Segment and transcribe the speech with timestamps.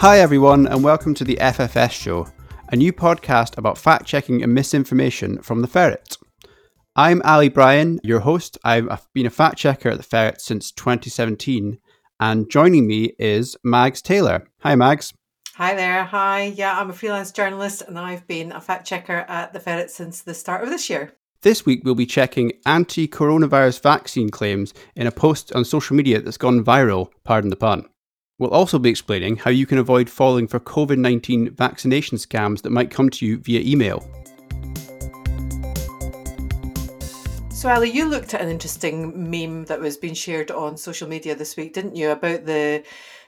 [0.00, 2.28] Hi, everyone, and welcome to the FFS Show,
[2.68, 6.16] a new podcast about fact checking and misinformation from the Ferret.
[6.94, 8.58] I'm Ali Brian, your host.
[8.62, 11.78] I've been a fact checker at the Ferret since 2017,
[12.20, 14.48] and joining me is Mags Taylor.
[14.60, 15.12] Hi, Mags.
[15.56, 16.04] Hi there.
[16.04, 16.44] Hi.
[16.44, 20.20] Yeah, I'm a freelance journalist, and I've been a fact checker at the Ferret since
[20.22, 21.12] the start of this year.
[21.42, 26.20] This week, we'll be checking anti coronavirus vaccine claims in a post on social media
[26.20, 27.88] that's gone viral, pardon the pun.
[28.38, 32.70] We'll also be explaining how you can avoid falling for COVID 19 vaccination scams that
[32.70, 34.08] might come to you via email.
[37.58, 41.34] So, Ali, you looked at an interesting meme that was being shared on social media
[41.34, 42.84] this week, didn't you, about the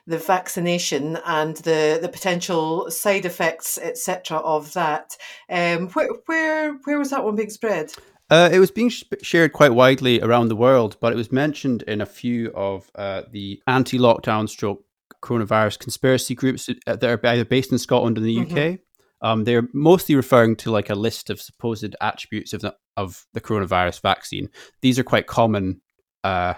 [0.07, 5.17] the vaccination and the, the potential side effects, etc., of that.
[5.51, 7.93] Um, where, where where was that one being spread?
[8.31, 11.83] Uh, it was being sh- shared quite widely around the world, but it was mentioned
[11.89, 14.85] in a few of uh, the anti-lockdown stroke
[15.25, 18.49] coronavirus conspiracy groups that are either based in Scotland or in the UK.
[18.49, 18.85] Mm-hmm.
[19.23, 23.41] Um, they're mostly referring to like a list of supposed attributes of the of the
[23.41, 24.49] coronavirus vaccine.
[24.83, 25.81] These are quite common
[26.25, 26.55] uh,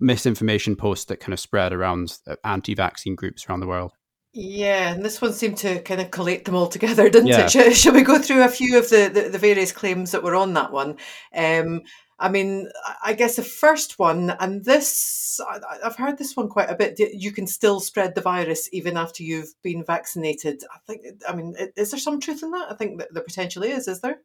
[0.00, 3.92] misinformation posts that kind of spread around uh, anti-vaccine groups around the world.
[4.32, 7.46] Yeah, and this one seemed to kind of collate them all together, didn't yeah.
[7.46, 7.50] it?
[7.50, 10.36] Shall, shall, we go through a few of the, the, the various claims that were
[10.36, 10.96] on that one?
[11.34, 11.82] Um,
[12.20, 12.68] I mean,
[13.04, 15.40] I guess the first one, and this,
[15.84, 16.98] I've heard this one quite a bit.
[16.98, 20.64] You can still spread the virus even after you've been vaccinated.
[20.74, 22.72] I think, I mean, is there some truth in that?
[22.72, 24.18] I think that there potentially is, is there?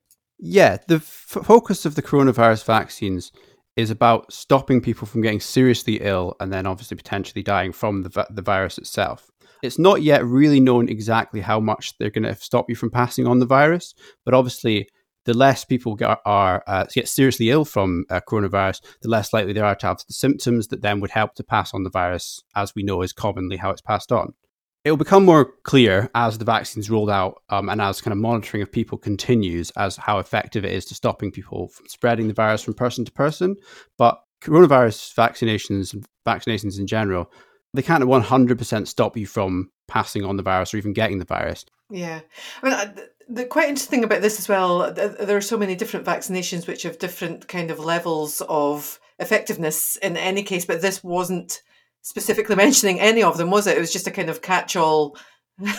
[0.46, 3.32] Yeah, the f- focus of the coronavirus vaccines
[3.78, 8.28] is about stopping people from getting seriously ill and then obviously potentially dying from the,
[8.30, 9.32] the virus itself.
[9.64, 13.26] It's not yet really known exactly how much they're going to stop you from passing
[13.26, 13.94] on the virus,
[14.26, 14.90] but obviously
[15.24, 19.54] the less people get, are uh, get seriously ill from uh, coronavirus, the less likely
[19.54, 22.44] they are to have the symptoms that then would help to pass on the virus,
[22.54, 24.34] as we know is commonly how it's passed on.
[24.84, 28.18] It will become more clear as the vaccines rolled out um, and as kind of
[28.18, 32.34] monitoring of people continues as how effective it is to stopping people from spreading the
[32.34, 33.56] virus from person to person.
[33.98, 37.32] But coronavirus vaccinations and vaccinations in general,
[37.74, 41.66] they can't 100% stop you from passing on the virus or even getting the virus.
[41.90, 42.20] Yeah.
[42.62, 42.94] I mean, I,
[43.30, 47.00] the quite interesting about this as well, there are so many different vaccinations which have
[47.00, 51.62] different kind of levels of effectiveness in any case, but this wasn't
[52.04, 53.78] specifically mentioning any of them, was it?
[53.78, 55.18] It was just a kind of catch-all.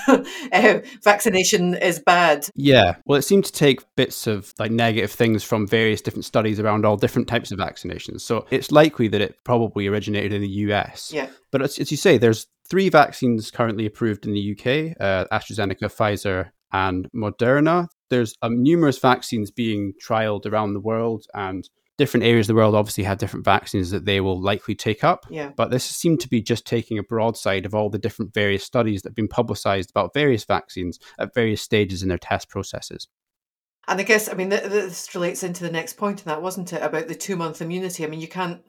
[0.08, 2.48] uh, vaccination is bad.
[2.54, 6.58] Yeah, well, it seemed to take bits of like negative things from various different studies
[6.58, 8.22] around all different types of vaccinations.
[8.22, 11.12] So it's likely that it probably originated in the US.
[11.12, 15.24] Yeah, but as, as you say, there's three vaccines currently approved in the UK: uh,
[15.32, 17.88] AstraZeneca, Pfizer, and Moderna.
[18.10, 22.74] There's um, numerous vaccines being trialed around the world, and different areas of the world
[22.74, 25.26] obviously have different vaccines that they will likely take up.
[25.30, 25.52] Yeah.
[25.56, 29.02] But this seemed to be just taking a broadside of all the different various studies
[29.02, 33.08] that have been publicized about various vaccines at various stages in their test processes.
[33.86, 36.82] And I guess, I mean, this relates into the next point in that, wasn't it?
[36.82, 38.04] About the two month immunity.
[38.04, 38.62] I mean, you can't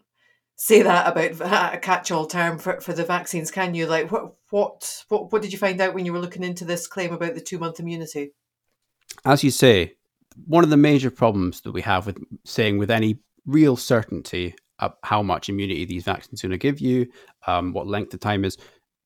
[0.56, 3.88] say that about a catch-all term for, for the vaccines, can you?
[3.88, 6.86] Like, what what what what did you find out when you were looking into this
[6.86, 8.34] claim about the two-month immunity?
[9.24, 9.96] As you say,
[10.48, 14.56] one of the major problems that we have with saying with any real certainty
[15.04, 17.08] how much immunity these vaccines are going to give you,
[17.48, 18.58] um, what length of time is,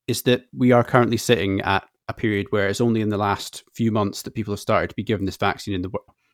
[0.07, 3.63] is that we are currently sitting at a period where it's only in the last
[3.75, 5.91] few months that people have started to be given this vaccine in the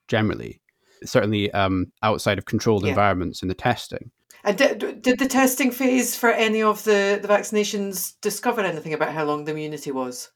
[0.07, 0.61] generally,
[1.03, 2.89] certainly um, outside of controlled yeah.
[2.89, 4.11] environments in the testing.
[4.45, 9.11] And did, did the testing phase for any of the, the vaccinations discover anything about
[9.11, 10.29] how long the immunity was?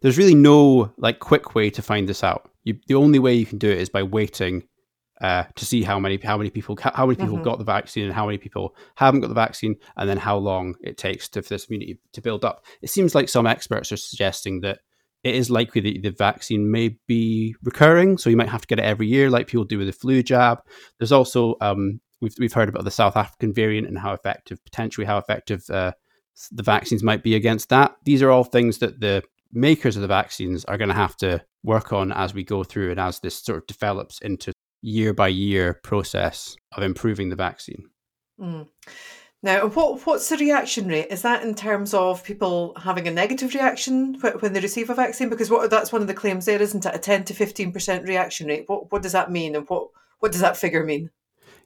[0.00, 2.50] There's really no like quick way to find this out.
[2.64, 4.64] You, the only way you can do it is by waiting
[5.20, 7.44] uh, to see how many how many people how many people mm-hmm.
[7.44, 10.76] got the vaccine and how many people haven't got the vaccine, and then how long
[10.80, 12.64] it takes to, for this immunity to build up.
[12.82, 14.78] It seems like some experts are suggesting that
[15.24, 18.78] it is likely that the vaccine may be recurring, so you might have to get
[18.78, 20.60] it every year, like people do with the flu jab.
[20.98, 25.06] There's also um, we've we've heard about the South African variant and how effective, potentially
[25.06, 25.92] how effective uh,
[26.52, 27.96] the vaccines might be against that.
[28.04, 31.42] These are all things that the makers of the vaccines are going to have to
[31.62, 34.52] work on as we go through and as this sort of develops into
[34.82, 37.88] year by year process of improving the vaccine.
[38.40, 38.68] Mm.
[39.42, 41.08] Now, what what's the reaction rate?
[41.10, 45.28] Is that in terms of people having a negative reaction when they receive a vaccine?
[45.28, 46.94] Because what that's one of the claims there, isn't it?
[46.94, 48.64] A ten to fifteen percent reaction rate.
[48.68, 51.10] What what does that mean, and what what does that figure mean?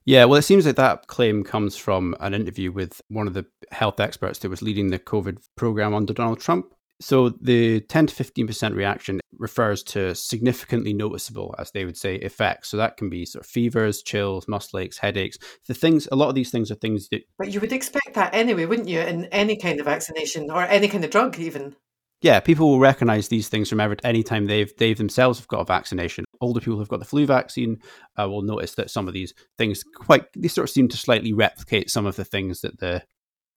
[0.05, 3.47] Yeah, well, it seems like that claim comes from an interview with one of the
[3.71, 6.75] health experts that was leading the COVID program under Donald Trump.
[7.01, 12.69] So the 10 to 15% reaction refers to significantly noticeable, as they would say, effects.
[12.69, 15.37] So that can be sort of fevers, chills, muscle aches, headaches.
[15.67, 17.23] The things, a lot of these things are things that.
[17.39, 20.87] But you would expect that anyway, wouldn't you, in any kind of vaccination or any
[20.87, 21.75] kind of drug, even?
[22.23, 25.65] Yeah, people will recognize these things from every anytime they've they've themselves have got a
[25.65, 26.25] vaccination.
[26.41, 27.81] Older people who've got the flu vaccine
[28.17, 31.33] uh, will notice that some of these things quite they sort of seem to slightly
[31.33, 33.03] replicate some of the things that the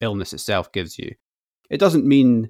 [0.01, 1.13] illness itself gives you.
[1.69, 2.49] It doesn't mean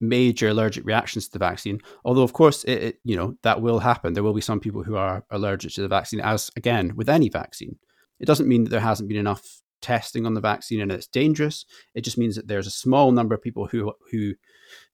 [0.00, 1.80] major allergic reactions to the vaccine.
[2.04, 4.12] Although, of course, it, it, you know that will happen.
[4.12, 7.28] There will be some people who are allergic to the vaccine, as again with any
[7.28, 7.76] vaccine.
[8.20, 9.42] It doesn't mean that there hasn't been enough
[9.82, 11.64] testing on the vaccine and it's dangerous.
[11.94, 14.34] It just means that there's a small number of people who who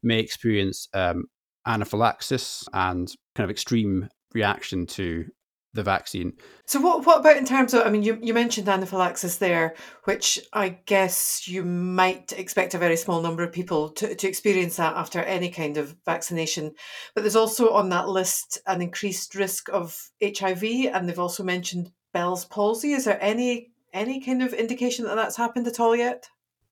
[0.02, 1.24] may experience um,
[1.66, 5.26] anaphylaxis and kind of extreme reaction to
[5.74, 6.34] the vaccine.
[6.66, 9.74] So what what about in terms of I mean you, you mentioned anaphylaxis there,
[10.04, 14.76] which I guess you might expect a very small number of people to, to experience
[14.76, 16.74] that after any kind of vaccination.
[17.14, 21.90] But there's also on that list an increased risk of HIV and they've also mentioned
[22.12, 22.92] Bell's palsy.
[22.92, 26.28] Is there any any kind of indication that that's happened at all yet?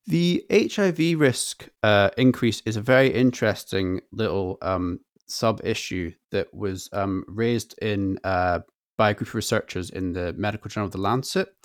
[0.07, 6.89] The HIV risk uh, increase is a very interesting little um, sub issue that was
[6.91, 8.59] um, raised in uh,
[9.01, 11.55] by a group of researchers in the medical journal The Lancet.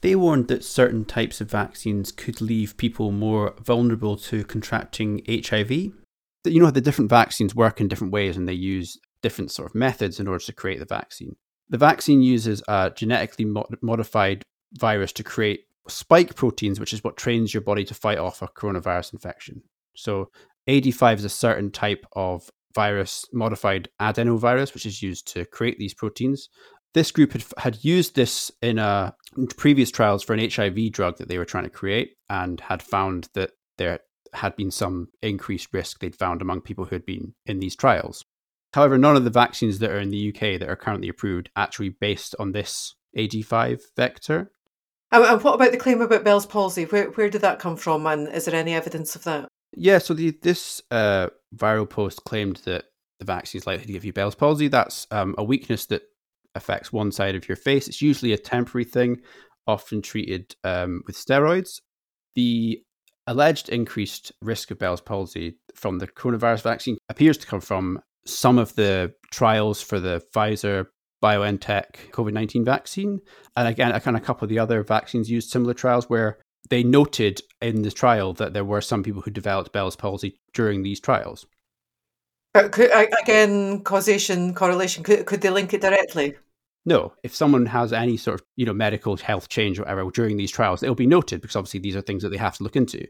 [0.00, 5.72] They warned that certain types of vaccines could leave people more vulnerable to contracting HIV.
[5.72, 5.92] You
[6.44, 9.74] know, how the different vaccines work in different ways and they use different sort of
[9.74, 11.34] methods in order to create the vaccine.
[11.68, 13.52] The vaccine uses a genetically
[13.82, 14.44] modified
[14.74, 18.46] virus to create spike proteins, which is what trains your body to fight off a
[18.46, 19.62] coronavirus infection.
[19.96, 20.30] So,
[20.68, 22.48] AD5 is a certain type of
[22.78, 26.48] virus, modified adenovirus, which is used to create these proteins.
[26.94, 31.18] This group had, had used this in, uh, in previous trials for an HIV drug
[31.18, 33.98] that they were trying to create and had found that there
[34.32, 38.24] had been some increased risk they'd found among people who had been in these trials.
[38.74, 41.88] However, none of the vaccines that are in the UK that are currently approved actually
[41.88, 44.52] based on this AD5 vector.
[45.10, 46.84] And what about the claim about Bell's palsy?
[46.84, 49.48] Where where did that come from, and is there any evidence of that?
[49.76, 52.84] Yeah, so the, this uh, viral post claimed that
[53.18, 54.68] the vaccine is likely to give you Bell's palsy.
[54.68, 56.02] That's um, a weakness that
[56.54, 57.88] affects one side of your face.
[57.88, 59.20] It's usually a temporary thing,
[59.66, 61.80] often treated um, with steroids.
[62.34, 62.82] The
[63.26, 68.58] alleged increased risk of Bell's palsy from the coronavirus vaccine appears to come from some
[68.58, 70.86] of the trials for the Pfizer
[71.22, 73.20] BioNTech COVID 19 vaccine.
[73.56, 76.38] And again, a kind of couple of the other vaccines used similar trials where
[76.70, 80.82] they noted in the trial that there were some people who developed Bell's palsy during
[80.82, 81.46] these trials.
[82.54, 82.90] Could,
[83.22, 86.34] again, causation, correlation, could, could they link it directly?
[86.84, 90.36] No, if someone has any sort of you know medical health change or whatever during
[90.36, 92.76] these trials, it'll be noted because obviously these are things that they have to look
[92.76, 93.06] into.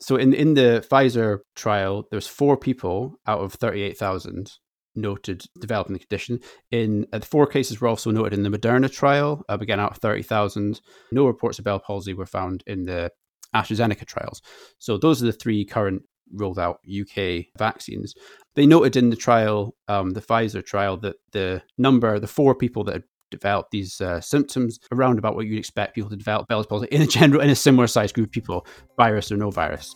[0.00, 4.50] So in in the Pfizer trial, there's four people out of thirty eight thousand
[4.96, 6.40] noted developing the condition.
[6.70, 9.92] In uh, the four cases were also noted in the Moderna trial, uh, again out
[9.92, 10.80] of 30,000.
[11.12, 13.10] No reports of Bell palsy were found in the
[13.54, 14.42] AstraZeneca trials.
[14.78, 16.02] So those are the three current
[16.32, 18.14] rolled out UK vaccines.
[18.54, 22.84] They noted in the trial, um, the Pfizer trial, that the number, the four people
[22.84, 26.66] that had developed these uh, symptoms, around about what you'd expect people to develop Bell's
[26.66, 29.94] palsy in a general, in a similar size group of people, virus or no virus.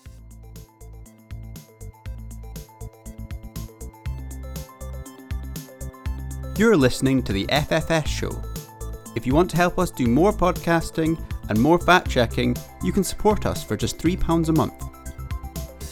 [6.59, 8.43] You're listening to the FFS show.
[9.15, 11.17] If you want to help us do more podcasting
[11.49, 14.75] and more fact checking, you can support us for just £3 a month.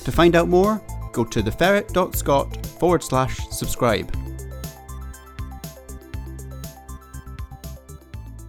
[0.02, 0.82] To find out more,
[1.12, 4.12] go to theferret.scot forward slash subscribe.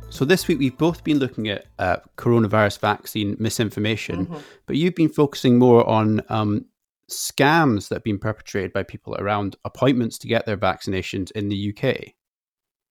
[0.09, 4.37] So this week we've both been looking at uh, coronavirus vaccine misinformation, mm-hmm.
[4.65, 6.65] but you've been focusing more on um,
[7.09, 11.73] scams that have been perpetrated by people around appointments to get their vaccinations in the
[11.73, 12.13] UK.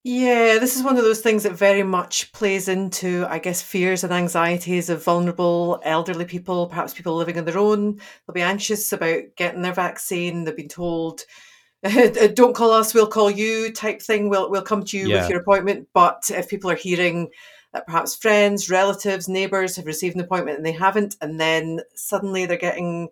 [0.09, 4.05] Yeah, this is one of those things that very much plays into, I guess, fears
[4.05, 7.97] and anxieties of vulnerable elderly people, perhaps people living on their own.
[7.97, 10.45] They'll be anxious about getting their vaccine.
[10.45, 11.23] They've been told,
[11.85, 14.29] uh, "Don't call us, we'll call you," type thing.
[14.29, 15.23] We'll we'll come to you yeah.
[15.23, 15.89] with your appointment.
[15.93, 17.31] But if people are hearing
[17.73, 22.47] that perhaps friends, relatives, neighbours have received an appointment and they haven't, and then suddenly
[22.47, 23.09] they're getting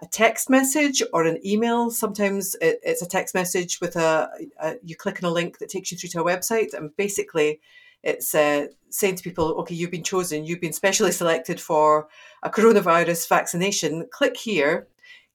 [0.00, 1.90] a text message or an email.
[1.90, 4.28] Sometimes it, it's a text message with a,
[4.60, 7.60] a, you click on a link that takes you through to a website, and basically
[8.02, 12.08] it's uh, saying to people, okay, you've been chosen, you've been specially selected for
[12.42, 14.06] a coronavirus vaccination.
[14.12, 14.86] Click here,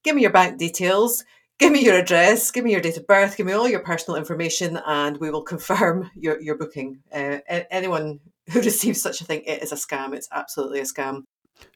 [0.04, 1.26] give me your bank details,
[1.60, 4.18] give me your address, give me your date of birth, give me all your personal
[4.18, 7.00] information, and we will confirm your, your booking.
[7.14, 8.20] Uh, anyone
[8.52, 10.16] who receives such a thing, it is a scam.
[10.16, 11.24] It's absolutely a scam.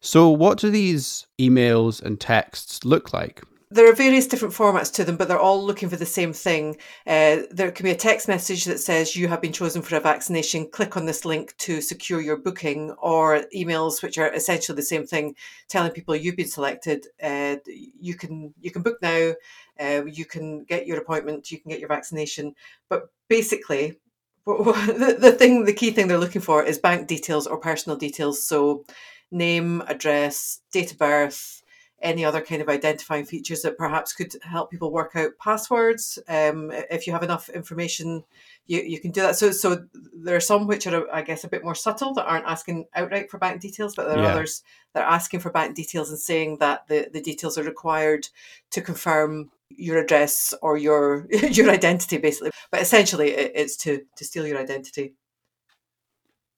[0.01, 3.41] So, what do these emails and texts look like?
[3.69, 6.77] There are various different formats to them, but they're all looking for the same thing.
[7.05, 9.99] Uh, there can be a text message that says you have been chosen for a
[9.99, 10.69] vaccination.
[10.71, 15.05] Click on this link to secure your booking, or emails which are essentially the same
[15.05, 15.35] thing,
[15.67, 17.07] telling people you've been selected.
[17.21, 19.33] Uh, you can you can book now.
[19.77, 21.51] Uh, you can get your appointment.
[21.51, 22.55] You can get your vaccination.
[22.87, 23.99] But basically,
[24.47, 28.41] the, the thing, the key thing they're looking for is bank details or personal details.
[28.41, 28.85] So,
[29.31, 31.63] name, address, date of birth
[32.01, 36.19] any other kind of identifying features that perhaps could help people work out passwords.
[36.27, 38.23] Um, if you have enough information,
[38.67, 39.35] you, you can do that.
[39.35, 42.45] So so there are some which are, I guess, a bit more subtle that aren't
[42.45, 44.33] asking outright for bank details, but there are yeah.
[44.33, 48.27] others that are asking for bank details and saying that the, the details are required
[48.71, 52.51] to confirm your address or your your identity, basically.
[52.69, 55.15] But essentially, it's to to steal your identity.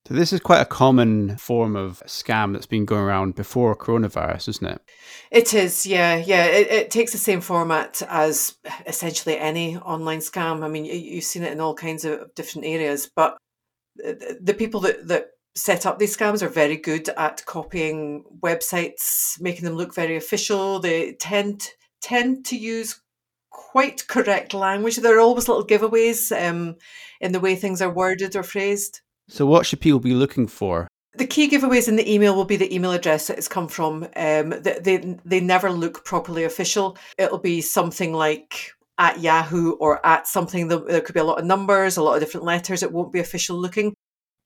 [0.06, 4.50] So this is quite a common form of scam that's been going around before coronavirus,
[4.50, 4.82] isn't it?
[5.30, 6.46] It is, yeah, yeah.
[6.46, 8.56] It, it takes the same format as
[8.88, 10.64] essentially any online scam.
[10.64, 13.38] I mean, you've seen it in all kinds of different areas, but
[13.98, 19.66] the people that, that set up these scams are very good at copying websites, making
[19.66, 20.80] them look very official.
[20.80, 21.70] They tend
[22.02, 23.02] tend to use
[23.50, 24.98] quite correct language.
[24.98, 26.76] There are always little giveaways um,
[27.20, 29.02] in the way things are worded or phrased.
[29.30, 30.88] So, what should people be looking for?
[31.14, 34.04] The key giveaways in the email will be the email address that it's come from.
[34.16, 36.98] Um, they, they, they never look properly official.
[37.18, 40.68] It'll be something like at Yahoo or at something.
[40.68, 42.84] There could be a lot of numbers, a lot of different letters.
[42.84, 43.94] It won't be official looking.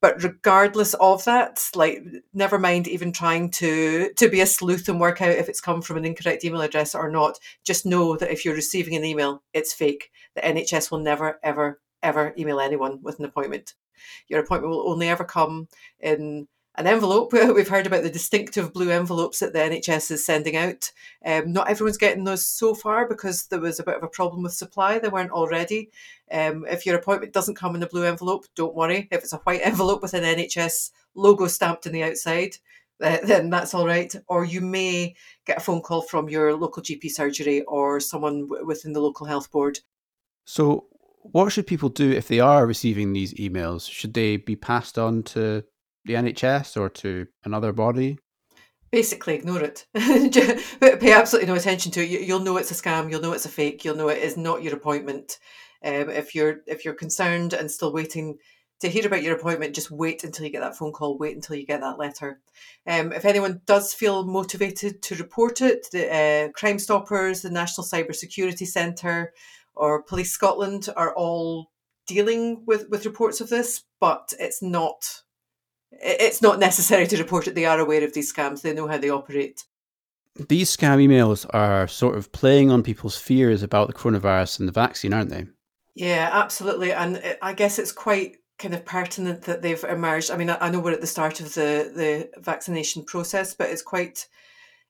[0.01, 4.99] But regardless of that, like never mind even trying to to be a sleuth and
[4.99, 7.39] work out if it's come from an incorrect email address or not.
[7.65, 10.11] Just know that if you're receiving an email, it's fake.
[10.35, 13.75] The NHS will never, ever, ever email anyone with an appointment.
[14.27, 15.67] Your appointment will only ever come
[15.99, 17.33] in an envelope.
[17.33, 20.91] We've heard about the distinctive blue envelopes that the NHS is sending out.
[21.25, 24.43] Um, not everyone's getting those so far because there was a bit of a problem
[24.43, 24.99] with supply.
[24.99, 25.91] They weren't already.
[26.31, 29.07] Um, if your appointment doesn't come in a blue envelope, don't worry.
[29.11, 32.57] If it's a white envelope with an NHS logo stamped on the outside,
[32.99, 34.13] then that's all right.
[34.27, 38.93] Or you may get a phone call from your local GP surgery or someone within
[38.93, 39.79] the local health board.
[40.45, 40.87] So,
[41.31, 43.89] what should people do if they are receiving these emails?
[43.89, 45.63] Should they be passed on to
[46.05, 48.19] the NHS or to another body?
[48.91, 49.87] Basically, ignore it.
[49.95, 52.27] Pay absolutely no attention to it.
[52.27, 53.09] You'll know it's a scam.
[53.09, 53.83] You'll know it's a fake.
[53.83, 55.39] You'll know it is not your appointment.
[55.83, 58.37] Um, if you're if you're concerned and still waiting
[58.81, 61.17] to hear about your appointment, just wait until you get that phone call.
[61.17, 62.39] Wait until you get that letter.
[62.85, 67.87] Um, if anyone does feel motivated to report it, the uh, Crime Stoppers, the National
[67.87, 69.33] Cyber Security Centre,
[69.75, 71.71] or Police Scotland are all
[72.07, 75.21] dealing with, with reports of this, but it's not
[76.01, 77.55] it's not necessary to report it.
[77.55, 78.61] They are aware of these scams.
[78.61, 79.63] They know how they operate.
[80.35, 84.73] These scam emails are sort of playing on people's fears about the coronavirus and the
[84.73, 85.45] vaccine, aren't they?
[85.93, 86.91] Yeah, absolutely.
[86.91, 90.31] And eh, I guess it's quite kind of pertinent that they've emerged.
[90.31, 93.81] I mean, I know we're at the start of the, the vaccination process, but it's
[93.83, 94.27] quite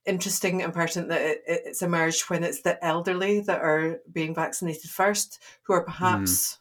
[0.06, 4.90] interesting and pertinent that it, it's emerged when it's the elderly that are being vaccinated
[4.90, 6.58] first, who are perhaps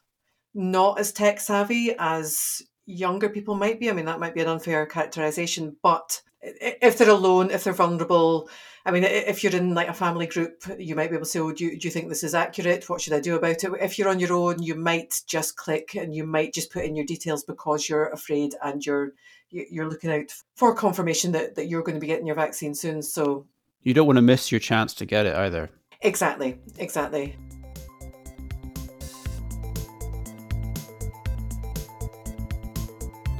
[0.56, 0.72] mm.
[0.72, 3.90] not as tech savvy as younger people might be.
[3.90, 8.50] I mean, that might be an unfair characterization, but if they're alone, if they're vulnerable,
[8.86, 11.40] I mean, if you're in like a family group, you might be able to say,
[11.40, 12.90] "Oh, do you, do you think this is accurate?
[12.90, 15.96] What should I do about it?" If you're on your own, you might just click
[15.96, 19.14] and you might just put in your details because you're afraid and you're
[19.50, 23.02] you're looking out for confirmation that, that you're going to be getting your vaccine soon.
[23.02, 23.46] So
[23.84, 25.70] you don't want to miss your chance to get it either.
[26.02, 27.38] Exactly, exactly.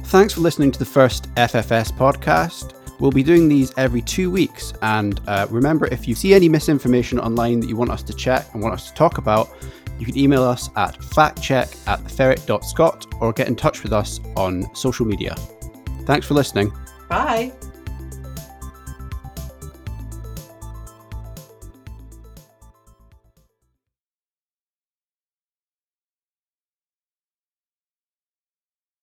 [0.04, 2.83] Thanks for listening to the first FFS podcast.
[3.00, 4.72] We'll be doing these every two weeks.
[4.82, 8.46] And uh, remember, if you see any misinformation online that you want us to check
[8.54, 9.50] and want us to talk about,
[9.98, 14.74] you can email us at factcheck at theferret.scot or get in touch with us on
[14.74, 15.34] social media.
[16.04, 16.72] Thanks for listening.
[17.08, 17.52] Bye.